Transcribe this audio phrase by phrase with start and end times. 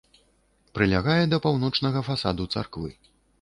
[0.77, 2.89] Прылягае да паўночнага фасаду царквы.